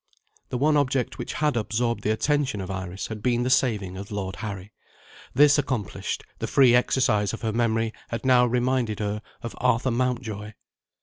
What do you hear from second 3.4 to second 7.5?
the saving of Lord Harry. This accomplished, the free exercise of